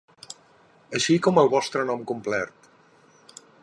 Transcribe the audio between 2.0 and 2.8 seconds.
complert.